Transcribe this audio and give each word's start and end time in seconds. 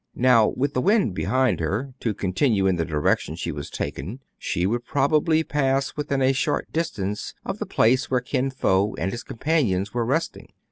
Now, 0.15 0.47
with 0.47 0.73
the 0.73 0.81
wind 0.81 1.13
behind 1.13 1.59
her, 1.59 1.93
to 1.99 2.15
continue 2.15 2.65
in 2.65 2.77
the 2.77 2.85
direction 2.85 3.35
she 3.35 3.51
was 3.51 3.69
taking, 3.69 4.19
she 4.39 4.65
would 4.65 4.83
probably 4.83 5.43
pass 5.43 5.95
within 5.95 6.23
a 6.23 6.33
short 6.33 6.65
distance 6.73 7.35
of 7.45 7.59
the 7.59 7.67
place 7.67 8.09
where 8.09 8.19
Kin 8.19 8.49
Fo 8.49 8.95
and 8.95 9.11
his 9.11 9.21
companions 9.21 9.93
were 9.93 10.03
resting. 10.03 10.47